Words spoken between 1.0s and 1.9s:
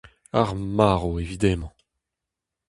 evit hemañ!